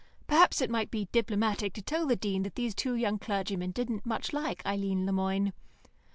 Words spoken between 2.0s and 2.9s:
the Dean that these